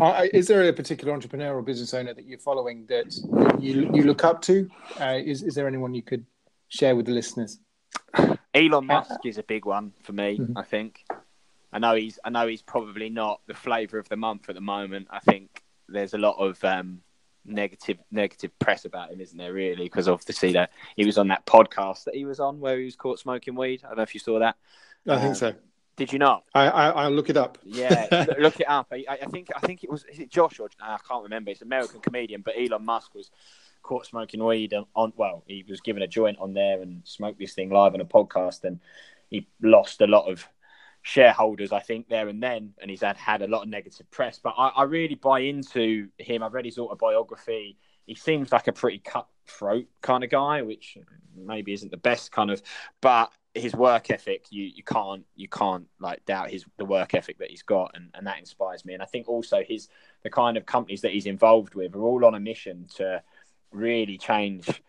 [0.00, 3.14] Uh, is there a particular entrepreneur or business owner that you're following that
[3.60, 4.68] you you look up to?
[5.00, 6.26] Uh, is is there anyone you could
[6.68, 7.58] share with the listeners?
[8.54, 10.38] Elon uh, Musk is a big one for me.
[10.38, 10.58] Mm-hmm.
[10.58, 11.04] I think.
[11.72, 14.60] I know he's I know he's probably not the flavour of the month at the
[14.60, 15.08] moment.
[15.10, 17.00] I think there's a lot of um,
[17.44, 19.52] negative negative press about him, isn't there?
[19.52, 22.84] Really, because obviously that he was on that podcast that he was on where he
[22.84, 23.82] was caught smoking weed.
[23.84, 24.56] I don't know if you saw that.
[25.08, 25.54] I um, think so.
[25.96, 26.44] Did you not?
[26.54, 27.58] I, I will look it up.
[27.64, 28.88] Yeah, look it up.
[28.92, 31.50] I, I, think I think it was is it Josh or I can't remember.
[31.50, 33.30] It's an American comedian, but Elon Musk was
[33.82, 37.38] caught smoking weed on, on well, he was given a joint on there and smoked
[37.38, 38.80] this thing live on a podcast, and
[39.28, 40.48] he lost a lot of
[41.02, 44.38] shareholders, I think, there and then, and he's had had a lot of negative press.
[44.42, 46.42] But I, I really buy into him.
[46.42, 47.76] I've read his autobiography.
[48.06, 50.96] He seems like a pretty cutthroat kind of guy, which
[51.36, 52.62] maybe isn't the best kind of,
[53.00, 57.38] but his work ethic, you you can't you can't like doubt his the work ethic
[57.38, 58.94] that he's got, and, and that inspires me.
[58.94, 59.88] And I think also his
[60.22, 63.22] the kind of companies that he's involved with are all on a mission to
[63.70, 64.82] really change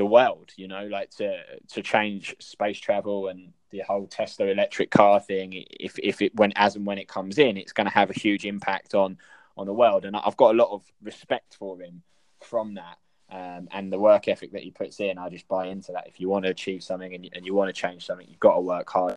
[0.00, 0.50] the world.
[0.56, 5.62] You know, like to to change space travel and the whole Tesla electric car thing,
[5.78, 8.14] if if it when as and when it comes in, it's going to have a
[8.18, 9.18] huge impact on
[9.58, 10.06] on the world.
[10.06, 12.02] And I've got a lot of respect for him
[12.40, 12.96] from that.
[13.30, 16.08] Um, and the work ethic that he puts in, I just buy into that.
[16.08, 18.40] If you want to achieve something and you, and you want to change something, you've
[18.40, 19.14] got to work hard,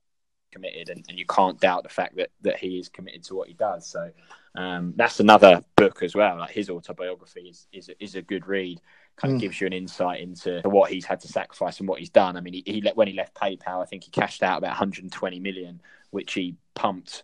[0.51, 3.47] committed, and, and you can't doubt the fact that that he is committed to what
[3.47, 3.87] he does.
[3.87, 4.11] So
[4.55, 6.37] um, that's another book as well.
[6.39, 8.81] Like his autobiography is is is a good read
[9.15, 9.41] kind of mm.
[9.41, 12.35] gives you an insight into what he's had to sacrifice and what he's done.
[12.35, 15.39] I mean, he, he when he left PayPal, I think he cashed out about 120
[15.39, 17.23] million, which he pumped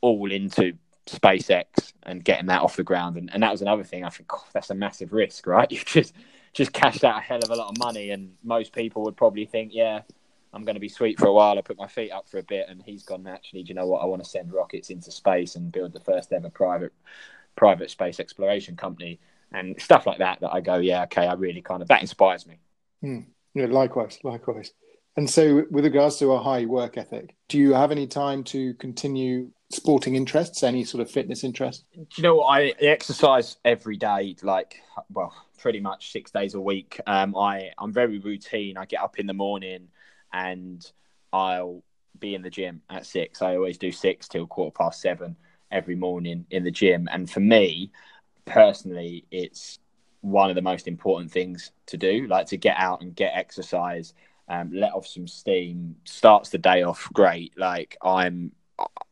[0.00, 0.74] all into
[1.06, 3.16] SpaceX and getting that off the ground.
[3.16, 4.04] And, and that was another thing.
[4.04, 5.70] I think oh, that's a massive risk, right?
[5.72, 6.14] You just
[6.52, 9.44] just cashed out a hell of a lot of money, and most people would probably
[9.44, 10.02] think, yeah.
[10.52, 11.58] I'm going to be sweet for a while.
[11.58, 13.26] I put my feet up for a bit, and he's gone.
[13.26, 14.02] Actually, do you know what?
[14.02, 16.92] I want to send rockets into space and build the first ever private
[17.56, 19.18] private space exploration company
[19.54, 22.46] and stuff like that that I go, yeah, okay, I really kind of that inspires
[22.46, 22.58] me.
[23.02, 23.26] Mm.
[23.54, 24.72] Yeah, likewise, likewise.
[25.16, 28.74] And so, with regards to a high work ethic, do you have any time to
[28.74, 31.84] continue sporting interests, any sort of fitness interest?
[31.94, 32.46] Do you know what?
[32.46, 37.00] I exercise every day, like, well, pretty much six days a week.
[37.06, 38.76] Um, I, I'm very routine.
[38.76, 39.88] I get up in the morning
[40.32, 40.84] and
[41.32, 41.82] I'll
[42.18, 43.40] be in the gym at six.
[43.40, 45.36] I always do six till quarter past seven
[45.70, 47.08] every morning in the gym.
[47.10, 47.92] And for me,
[48.44, 49.78] personally, it's
[50.20, 54.14] one of the most important things to do, like to get out and get exercise,
[54.48, 57.52] um, let off some steam, starts the day off great.
[57.58, 58.52] Like I'm,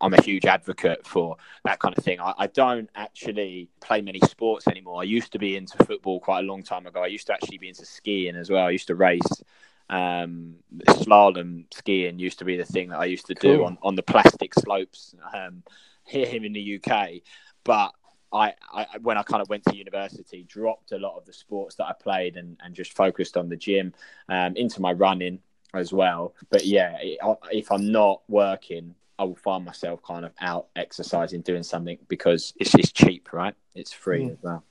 [0.01, 2.19] I'm a huge advocate for that kind of thing.
[2.19, 5.01] I, I, don't actually play many sports anymore.
[5.01, 7.03] I used to be into football quite a long time ago.
[7.03, 8.67] I used to actually be into skiing as well.
[8.67, 9.43] I used to race.
[9.89, 10.57] Um,
[10.89, 14.03] slalom skiing used to be the thing that I used to do on, on the
[14.03, 15.63] plastic slopes um,
[16.07, 17.21] here in the UK.
[17.63, 17.93] But
[18.33, 21.75] I, I, when I kind of went to university, dropped a lot of the sports
[21.77, 23.93] that I played and, and just focused on the gym,
[24.29, 25.41] um, into my running
[25.75, 26.35] as well.
[26.51, 31.63] But yeah, if I'm not working, I will find myself kind of out exercising, doing
[31.63, 33.55] something because it's, it's cheap, right?
[33.75, 34.33] It's free mm.
[34.33, 34.65] as well.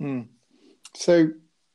[0.00, 0.26] Mm.
[0.94, 1.28] So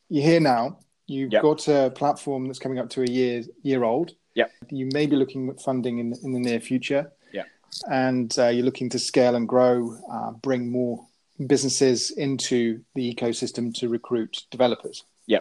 [0.10, 0.78] you're here now.
[1.08, 1.42] You've yep.
[1.42, 4.12] got a platform that's coming up to a year year old.
[4.34, 4.46] Yeah.
[4.70, 7.12] You may be looking at funding in in the near future.
[7.34, 7.44] Yeah.
[7.90, 11.06] And uh, you're looking to scale and grow, uh, bring more
[11.48, 15.04] businesses into the ecosystem to recruit developers.
[15.28, 15.40] Yeah.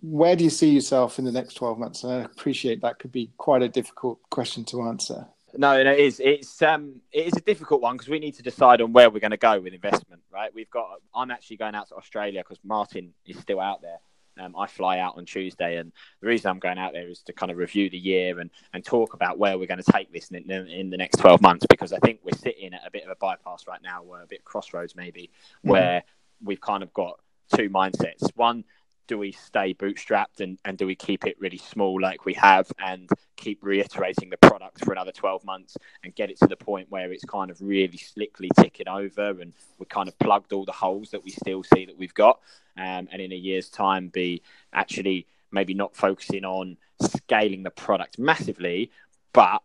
[0.00, 2.04] Where do you see yourself in the next 12 months?
[2.04, 5.26] And I appreciate that could be quite a difficult question to answer.
[5.56, 6.20] No, no, it is.
[6.20, 9.18] It's um, it is a difficult one because we need to decide on where we're
[9.18, 10.54] going to go with investment, right?
[10.54, 11.00] We've got.
[11.14, 13.98] I'm actually going out to Australia because Martin is still out there.
[14.38, 17.32] Um, I fly out on Tuesday, and the reason I'm going out there is to
[17.32, 20.30] kind of review the year and, and talk about where we're going to take this
[20.30, 21.66] in, in, in the next 12 months.
[21.68, 24.26] Because I think we're sitting at a bit of a bypass right now, or a
[24.26, 25.22] bit crossroads maybe,
[25.58, 25.70] mm-hmm.
[25.70, 26.04] where
[26.42, 27.20] we've kind of got
[27.54, 28.28] two mindsets.
[28.34, 28.64] One,
[29.08, 32.70] do we stay bootstrapped and, and do we keep it really small like we have
[32.78, 36.88] and keep reiterating the product for another 12 months and get it to the point
[36.90, 40.72] where it's kind of really slickly ticking over and we're kind of plugged all the
[40.72, 42.38] holes that we still see that we've got
[42.76, 44.42] um, and in a year's time be
[44.72, 48.90] actually maybe not focusing on scaling the product massively
[49.32, 49.62] but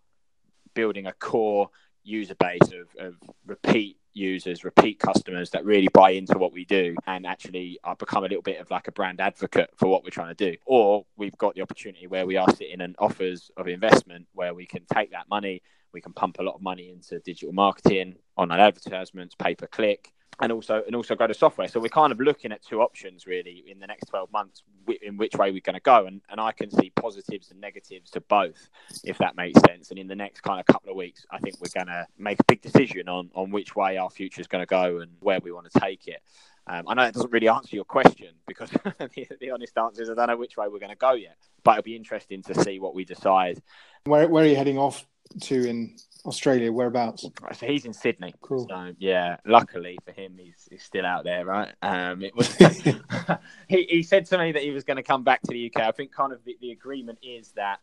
[0.74, 1.70] building a core
[2.04, 6.96] user base of, of repeat users, repeat customers that really buy into what we do
[7.08, 10.10] and actually uh, become a little bit of like a brand advocate for what we're
[10.10, 10.58] trying to do.
[10.66, 14.66] Or we've got the opportunity where we are sitting in offers of investment where we
[14.66, 15.62] can take that money,
[15.94, 20.12] we can pump a lot of money into digital marketing, online advertisements, pay per click,
[20.42, 21.68] and also and also go to software.
[21.68, 24.64] So we're kind of looking at two options really in the next 12 months
[25.02, 28.12] in which way we're going to go and, and I can see positives and negatives
[28.12, 28.70] to both
[29.04, 31.56] if that makes sense and in the next kind of couple of weeks I think
[31.62, 34.62] we're going to make a big decision on on which way our future is going
[34.62, 36.22] to go and where we want to take it.
[36.66, 40.10] Um, I know that doesn't really answer your question because the, the, honest answer is
[40.10, 42.56] I don't know which way we're going to go yet, but it'll be interesting to
[42.56, 43.62] see what we decide.
[44.06, 45.06] Where, where are you heading off
[45.42, 46.72] to in Australia?
[46.72, 47.26] Whereabouts?
[47.54, 48.34] So he's in Sydney.
[48.42, 48.68] Cool.
[48.70, 51.74] So yeah, luckily for him, he's, he's still out there, right?
[51.82, 52.54] Um, it was
[53.68, 55.84] he, he said to me that he was going to come back to the UK.
[55.84, 57.80] I think kind of the, the agreement is that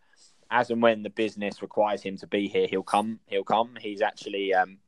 [0.50, 3.20] as and when the business requires him to be here, he'll come.
[3.26, 3.76] He'll come.
[3.80, 4.78] He's actually um,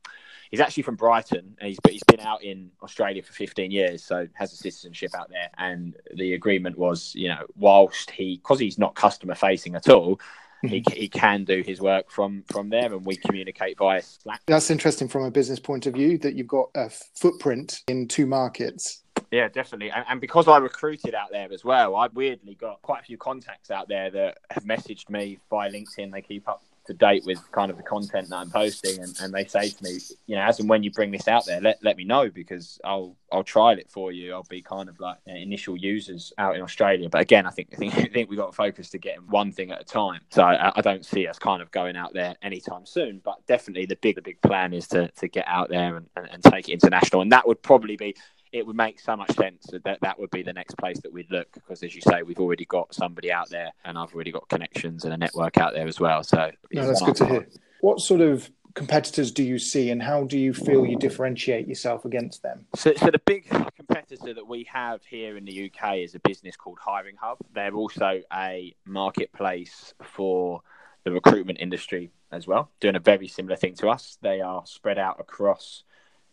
[0.53, 4.27] he's actually from Brighton, he's but he's been out in Australia for 15 years, so
[4.33, 5.49] has a citizenship out there.
[5.57, 10.19] And the agreement was, you know, whilst he because he's not customer facing at all,
[10.63, 14.41] he, he can do his work from from there and we communicate via slack.
[14.45, 18.25] That's interesting from a business point of view that you've got a footprint in two
[18.25, 19.03] markets.
[19.31, 19.91] Yeah definitely.
[19.91, 23.17] And, and because i recruited out there as well i weirdly got quite a few
[23.17, 26.11] contacts out there that have messaged me via linkedin.
[26.11, 29.33] They keep up to date with kind of the content that I'm posting, and, and
[29.33, 31.79] they say to me, you know, as and when you bring this out there, let,
[31.83, 34.33] let me know because I'll I'll trial it for you.
[34.33, 37.09] I'll be kind of like initial users out in Australia.
[37.09, 39.51] But again, I think I think I think we got to focus to getting one
[39.51, 40.21] thing at a time.
[40.29, 43.21] So I, I, don't see us kind of going out there anytime soon.
[43.23, 46.29] But definitely the big the big plan is to to get out there and, and,
[46.31, 48.15] and take it international, and that would probably be
[48.53, 51.29] it would make so much sense that that would be the next place that we'd
[51.31, 54.47] look because, as you say, we've already got somebody out there, and I've already got
[54.47, 56.23] connections and a network out there as well.
[56.23, 57.47] So no, that's good to hear.
[57.81, 62.05] What sort of competitors do you see, and how do you feel you differentiate yourself
[62.05, 62.65] against them?
[62.75, 66.55] So, so the big competitor that we have here in the UK is a business
[66.55, 67.39] called Hiring Hub.
[67.55, 70.61] They're also a marketplace for
[71.05, 74.19] the recruitment industry as well, doing a very similar thing to us.
[74.21, 75.83] They are spread out across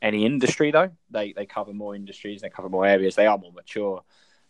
[0.02, 0.90] any industry though.
[1.10, 3.14] They they cover more industries, they cover more areas.
[3.14, 4.02] They are more mature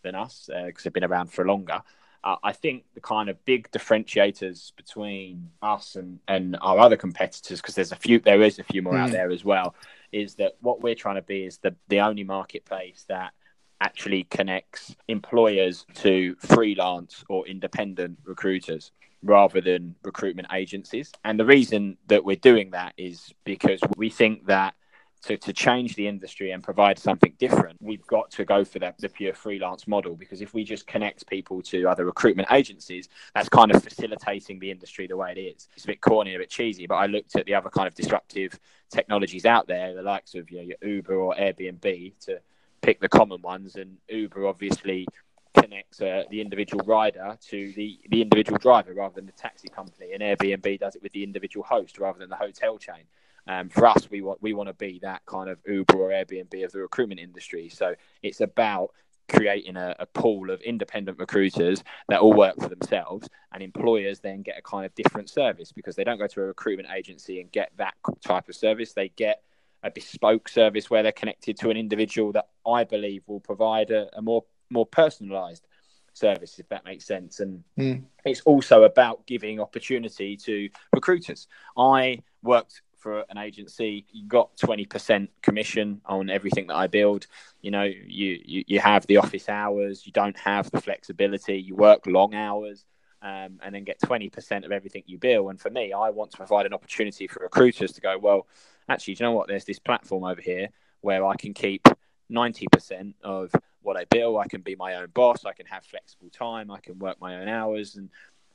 [0.03, 1.83] than us because uh, they've been around for longer.
[2.23, 7.63] Uh, I think the kind of big differentiators between us and, and our other competitors,
[7.63, 9.01] because there's a few, there is a few more mm.
[9.01, 9.15] out hmm.
[9.15, 9.75] there as well,
[10.13, 13.33] is that what we're trying to be is the the only marketplace that
[13.81, 21.13] actually connects employers to freelance or independent recruiters rather than recruitment agencies.
[21.25, 24.75] And the reason that we're doing that is because we think that
[25.23, 28.95] to, to change the industry and provide something different, we've got to go for the,
[28.99, 33.49] the pure freelance model because if we just connect people to other recruitment agencies, that's
[33.49, 35.69] kind of facilitating the industry the way it is.
[35.75, 37.95] It's a bit corny, a bit cheesy, but I looked at the other kind of
[37.95, 38.59] disruptive
[38.91, 42.41] technologies out there, the likes of you know, your Uber or Airbnb, to
[42.81, 43.77] pick the common ones.
[43.77, 45.07] And Uber obviously
[45.55, 50.13] connects uh, the individual rider to the, the individual driver rather than the taxi company,
[50.13, 53.05] and Airbnb does it with the individual host rather than the hotel chain.
[53.51, 56.65] Um, for us, we want we want to be that kind of Uber or Airbnb
[56.65, 57.69] of the recruitment industry.
[57.69, 58.91] So it's about
[59.29, 64.43] creating a, a, pool of independent recruiters that all work for themselves, and employers then
[64.43, 67.51] get a kind of different service because they don't go to a recruitment agency and
[67.51, 68.93] get that type of service.
[68.93, 69.43] They get
[69.83, 74.17] a bespoke service where they're connected to an individual that I believe will provide a,
[74.17, 75.67] a more more personalized
[76.13, 77.41] service, if that makes sense.
[77.41, 78.05] And mm.
[78.25, 81.49] it's also about giving opportunity to recruiters.
[81.77, 87.27] I worked for an agency, you got 20% commission on everything that I build.
[87.63, 91.75] You know, you, you, you have the office hours, you don't have the flexibility, you
[91.75, 92.85] work long hours.
[93.23, 95.51] Um, and then get 20% of everything you bill.
[95.51, 98.47] And for me, I want to provide an opportunity for recruiters to go, well,
[98.89, 99.47] actually, do you know what?
[99.47, 100.71] There's this platform over here
[101.03, 101.87] where I can keep
[102.33, 104.39] 90% of what I bill.
[104.39, 105.45] I can be my own boss.
[105.45, 106.71] I can have flexible time.
[106.71, 108.09] I can work my own hours and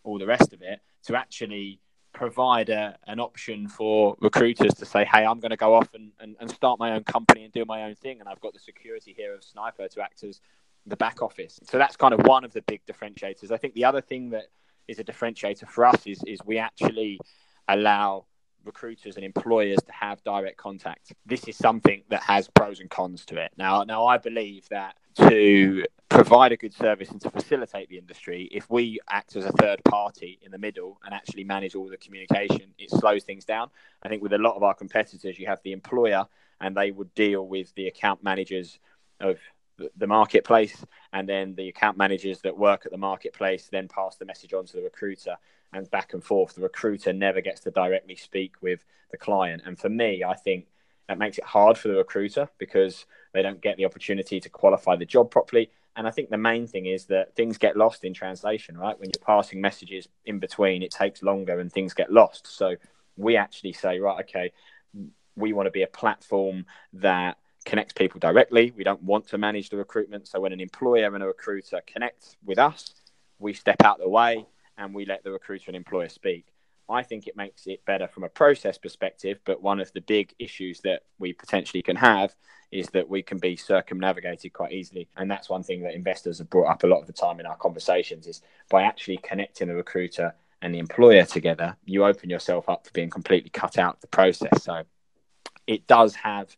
[0.04, 1.80] all the rest of it to actually
[2.16, 6.12] provide a, an option for recruiters to say, hey, I'm going to go off and,
[6.20, 8.20] and, and start my own company and do my own thing.
[8.22, 10.40] And I've got the security here of Sniiper to act as
[10.88, 11.60] the back office.
[11.70, 13.52] So that's kind of one of the big differentiators.
[13.52, 14.46] I think the other thing that
[14.88, 17.20] is a differentiator for us is, is we actually
[17.68, 18.26] allow
[18.64, 21.14] recruiters and employers to have direct contact.
[21.26, 23.52] This is something that has pros and cons to it.
[23.58, 28.48] Now, now I believe that to provide a good service and to facilitate the industry,
[28.52, 31.98] if we act as a third party in the middle and actually manage all the
[31.98, 33.70] communication, it slows things down.
[34.04, 36.26] I think with a lot of our competitors, you have the employer
[36.62, 38.80] and they would deal with the account managers
[39.20, 39.40] of
[39.98, 44.26] the marketplace and then the account managers that work at the marketplace then pass the
[44.26, 45.36] message on to the recruiter
[45.74, 46.56] and back and forth.
[46.56, 49.64] The recruiter never gets to directly speak with the client.
[49.66, 50.68] And for me, I think
[51.08, 54.96] that makes it hard for the recruiter because they don't get the opportunity to qualify
[54.96, 55.70] the job properly.
[55.96, 59.00] And I think the main thing is that things get lost in translation, right?
[59.00, 62.48] When you're passing messages in between, it takes longer and things get lost.
[62.48, 62.76] So
[63.16, 64.52] we actually say, right, okay,
[65.36, 68.72] we want to be a platform that connects people directly.
[68.76, 70.28] We don't want to manage the recruitment.
[70.28, 72.94] So when an employer and a recruiter connect with us,
[73.40, 74.46] we step out the way
[74.78, 76.46] and we let the recruiter and employer speak.
[76.90, 80.34] I think it makes it better from a process perspective, but one of the big
[80.40, 82.36] issues that we potentially can have
[82.72, 85.08] is that we can be circumnavigated quite easily.
[85.18, 87.46] And that's one thing that investors have brought up a lot of the time in
[87.46, 92.70] our conversations is by actually connecting the recruiter and the employer together, you open yourself
[92.70, 94.64] up for being completely cut out the process.
[94.64, 94.84] So
[95.68, 96.56] it does have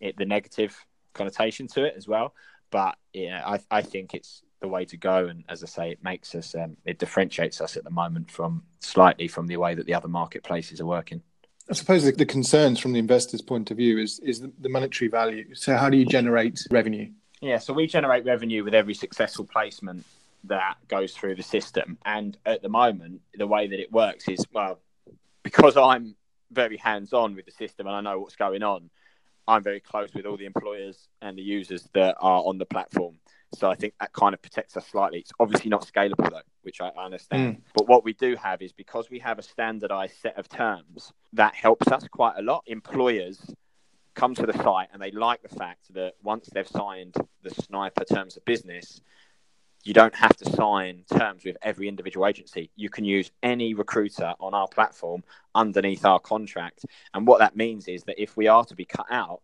[0.00, 2.34] it, the negative connotation to it as well.
[2.70, 5.26] But yeah, I, I think it's the way to go.
[5.26, 8.62] And as I say, it makes us, um, it differentiates us at the moment from
[8.80, 11.22] slightly from the way that the other marketplaces are working.
[11.70, 14.70] I suppose the, the concerns from the investor's point of view is is the, the
[14.70, 15.54] monetary value.
[15.54, 17.10] So how do you generate revenue?
[17.40, 20.04] Yeah, so we generate revenue with every successful placement
[20.44, 21.98] that goes through the system.
[22.04, 24.80] And at the moment, the way that it works is well,
[25.42, 26.16] because I'm
[26.50, 28.90] very hands on with the system and I know what's going on,
[29.46, 33.18] I'm very close with all the employers and the users that are on the platform.
[33.54, 35.20] So I think that kind of protects us slightly.
[35.20, 37.56] It's obviously not scalable though, which I, understand.
[37.56, 37.60] Mm.
[37.74, 41.54] But what we do have is because we have a standardized set of terms, that
[41.54, 42.64] helps us quite a lot.
[42.66, 43.54] Employers
[44.14, 48.06] come to the site and they like the fact that once they've signed the sniiper
[48.12, 49.00] terms of business,
[49.84, 52.70] you don't have to sign terms with every individual agency.
[52.76, 55.22] You can use any recruiter on our platform
[55.54, 56.84] underneath our contract.
[57.14, 59.40] And what that means is that if we are to be cut out,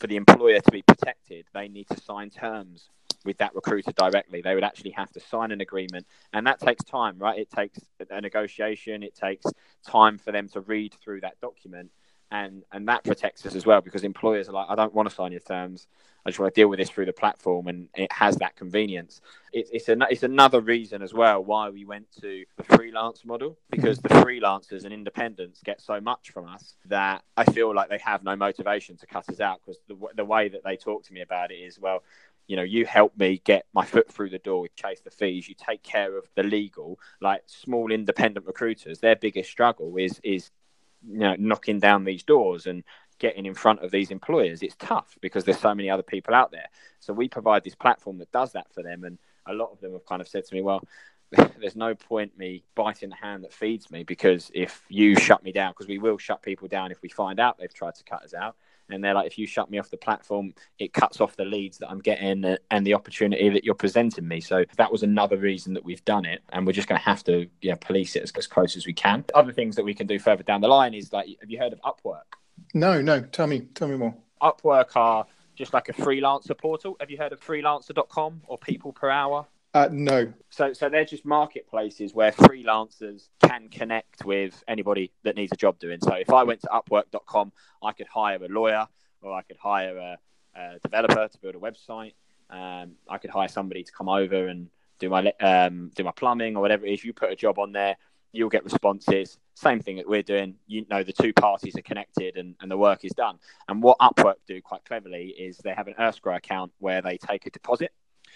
[0.00, 2.90] for the employer to be protected, they need to sign terms
[3.24, 4.42] with that recruiter directly.
[4.42, 7.38] They would actually have to sign an agreement, and that takes time, right?
[7.38, 7.78] It takes
[8.10, 9.02] a negotiation.
[9.02, 9.46] It takes
[9.86, 11.90] time for them to read through that document,
[12.30, 15.14] and and that protects us as well because employers are like, I don't want to
[15.14, 15.86] sign your terms.
[16.26, 19.20] I just want to deal with this through the platform, and it has that convenience.
[19.52, 23.58] It, it's an, it's another reason as well why we went to the freelance model
[23.70, 27.98] because the freelancers and independents get so much from us that I feel like they
[27.98, 31.12] have no motivation to cut us out because the the way that they talk to
[31.12, 32.02] me about it is well,
[32.46, 35.48] you know, you help me get my foot through the door with chase the fees.
[35.48, 36.98] You take care of the legal.
[37.20, 40.50] Like small independent recruiters, their biggest struggle is is
[41.06, 42.84] you know knocking down these doors and
[43.18, 44.62] getting in front of these employers.
[44.62, 46.68] It's tough because there's so many other people out there.
[47.00, 49.92] So we provide this platform that does that for them, and a lot of them
[49.92, 50.82] have kind of said to me, well.
[51.58, 55.50] There's no point me biting the hand that feeds me because if you shut me
[55.50, 58.22] down, because we will shut people down if we find out they've tried to cut
[58.22, 58.54] us out
[58.90, 61.78] and they're like, if you shut me off the platform, it cuts off the leads
[61.78, 64.40] that I'm getting and the opportunity that you're presenting me.
[64.40, 67.24] So that was another reason that we've done it, and we're just going to have
[67.24, 69.24] to yeah police it as, as close as we can.
[69.34, 71.72] Other things that we can do further down the line is like, have you heard
[71.72, 72.22] of Upwork?
[72.72, 73.20] No, no.
[73.20, 74.14] Tell me, tell me more.
[74.40, 76.96] Upwork are just like a freelancer portal.
[77.00, 79.46] Have you heard of freelancer.com or people per hour?
[79.72, 80.32] Uh, no.
[80.50, 85.78] So, so they're just marketplaces where freelancers can connect with anybody that needs a job
[85.78, 85.98] doing.
[86.00, 87.52] So, if I went to Upwork.com,
[87.82, 88.86] I could hire a lawyer,
[89.22, 90.18] or I could hire a,
[90.58, 92.14] a developer to build a website.
[92.50, 94.68] Um, I could hire somebody to come over and
[94.98, 97.04] do my um, do my plumbing or whatever it is.
[97.04, 97.96] You put a job on there,
[98.34, 99.38] you'll get responses.
[99.54, 100.56] Same thing that we're doing.
[100.66, 103.38] You know, the two parties are connected and, and the work is done.
[103.68, 107.46] And what Upwork do quite cleverly is they have an escrow account where they take
[107.46, 107.92] a deposit.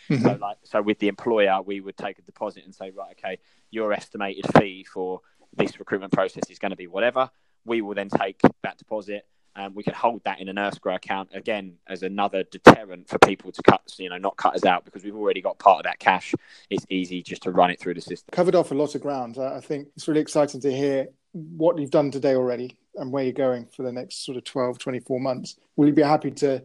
[0.08, 0.22] Mm-hmm.
[0.22, 3.38] So, like, so with the employer, we would take a deposit and say, right, okay,
[3.70, 5.20] your estimated fee for
[5.56, 7.30] this recruitment process is going to be whatever.
[7.64, 11.30] We will then take that deposit and we can hold that in an escrow account
[11.34, 15.04] again as another deterrent for people to cut, you know, not cut us out because
[15.04, 16.34] we've already got part of that cash.
[16.70, 18.28] It's easy just to run it through the system.
[18.30, 19.36] Covered off a lot of ground.
[19.36, 23.32] I think it's really exciting to hear what you've done today already and where you're
[23.32, 25.56] going for the next sort of 12, 24 months.
[25.76, 26.62] Will you be happy to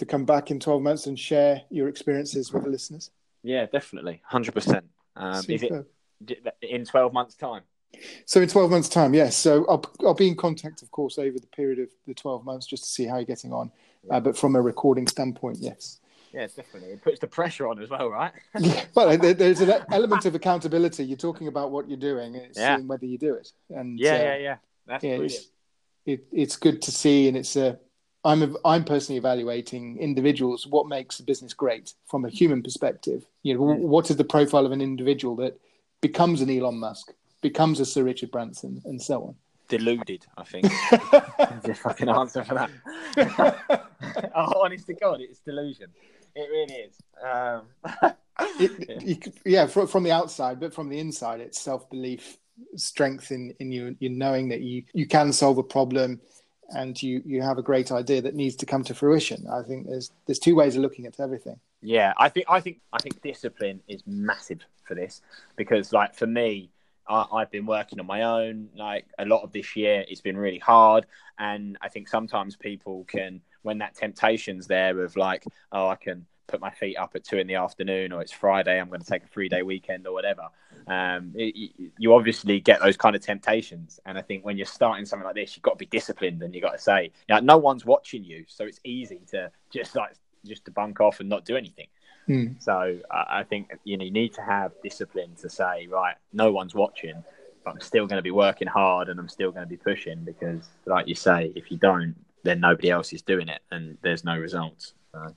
[0.00, 3.10] to come back in 12 months and share your experiences with the listeners?
[3.42, 4.82] Yeah, definitely, 100%.
[5.16, 5.86] Um, is it
[6.62, 7.62] in 12 months' time?
[8.24, 9.36] So in 12 months' time, yes.
[9.36, 12.66] So I'll, I'll be in contact, of course, over the period of the 12 months
[12.66, 13.70] just to see how you're getting on.
[14.04, 14.16] Yeah.
[14.16, 16.00] Uh, but from a recording standpoint, yes.
[16.32, 16.90] Yeah, definitely.
[16.90, 18.32] It puts the pressure on as well, right?
[18.58, 21.04] yeah, well, there's an element of accountability.
[21.04, 22.76] You're talking about what you're doing, it's yeah.
[22.76, 23.52] seeing whether you do it.
[23.70, 24.56] And yeah, uh, yeah, yeah.
[24.86, 25.48] That's yeah, it's,
[26.06, 27.78] it, it's good to see, and it's a.
[28.24, 30.66] I'm I'm personally evaluating individuals.
[30.66, 33.24] What makes a business great from a human perspective?
[33.42, 33.78] You know, mm.
[33.78, 35.58] what is the profile of an individual that
[36.00, 37.12] becomes an Elon Musk?
[37.40, 39.34] becomes a Sir Richard Branson, and so on.
[39.68, 40.64] Deluded, I think.
[41.62, 43.90] the fucking answer for that.
[44.34, 45.90] oh, honest to God, it's delusion.
[46.34, 46.96] It really is.
[47.22, 47.62] Um,
[48.60, 52.38] it, you, yeah, from, from the outside, but from the inside, it's self belief,
[52.76, 56.20] strength in, in you, you knowing that you, you can solve a problem
[56.70, 59.46] and you, you have a great idea that needs to come to fruition.
[59.50, 61.58] I think there's there's two ways of looking at everything.
[61.82, 65.22] Yeah, I think I think I think discipline is massive for this
[65.56, 66.70] because like for me,
[67.08, 68.68] I, have been working on my own.
[68.76, 71.06] Like a lot of this year, it's been really hard,
[71.38, 76.26] and I think sometimes people can, when that temptation's there of like, oh, I can
[76.50, 79.06] put my feet up at two in the afternoon, or it's Friday, I'm going to
[79.06, 80.48] take a three day weekend or whatever.
[80.86, 85.04] Um, it, you obviously get those kind of temptations, and I think when you're starting
[85.04, 87.40] something like this, you've got to be disciplined, and you've got to say, you know,
[87.40, 90.12] no one's watching you, so it's easy to just like
[90.44, 91.86] just to bunk off and not do anything.
[92.28, 92.62] Mm.
[92.62, 96.74] So I think you know you need to have discipline to say right, no one's
[96.74, 97.22] watching,
[97.64, 100.24] but I'm still going to be working hard and I'm still going to be pushing
[100.24, 104.24] because, like you say, if you don't, then nobody else is doing it and there's
[104.24, 104.94] no results.
[105.12, 105.34] So.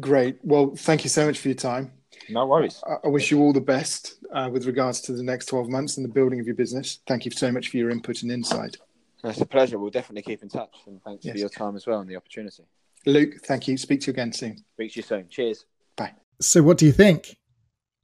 [0.00, 0.38] Great.
[0.42, 1.92] Well, thank you so much for your time.
[2.28, 2.82] No worries.
[2.86, 5.96] I, I wish you all the best uh, with regards to the next 12 months
[5.96, 7.00] and the building of your business.
[7.06, 8.76] Thank you so much for your input and insight.
[9.22, 9.78] It's a pleasure.
[9.78, 10.74] We'll definitely keep in touch.
[10.86, 11.32] And thanks yes.
[11.32, 12.64] for your time as well and the opportunity.
[13.06, 13.76] Luke, thank you.
[13.76, 14.64] Speak to you again soon.
[14.74, 15.28] Speak to you soon.
[15.28, 15.64] Cheers.
[15.96, 16.12] Bye.
[16.40, 17.36] So, what do you think?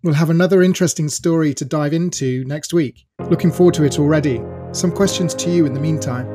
[0.03, 3.07] We'll have another interesting story to dive into next week.
[3.29, 4.41] Looking forward to it already.
[4.73, 6.27] Some questions to you in the meantime.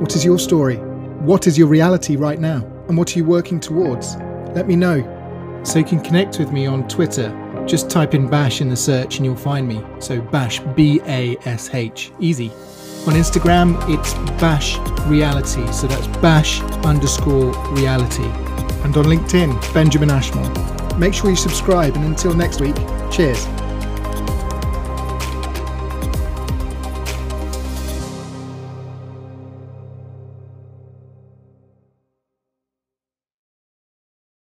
[0.00, 0.76] What is your story?
[0.76, 2.64] What is your reality right now?
[2.88, 4.16] And what are you working towards?
[4.54, 5.62] Let me know.
[5.64, 7.34] So you can connect with me on Twitter.
[7.66, 9.84] Just type in Bash in the search and you'll find me.
[9.98, 12.10] So Bash, B A S H.
[12.18, 12.50] Easy.
[13.06, 15.70] On Instagram, it's Bash Reality.
[15.72, 18.24] So that's Bash underscore reality.
[18.84, 20.98] And on LinkedIn, Benjamin Ashmore.
[20.98, 22.76] Make sure you subscribe, and until next week,
[23.10, 23.46] cheers.